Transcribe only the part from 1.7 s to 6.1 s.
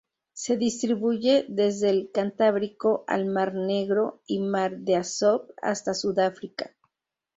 el Cantábrico al Mar Negro y Mar de Azov hasta